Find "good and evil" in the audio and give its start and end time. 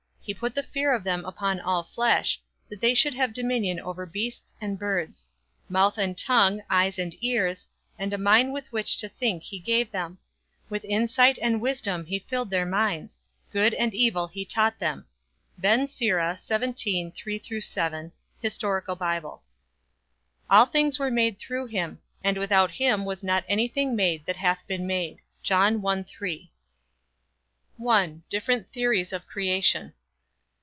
13.51-14.27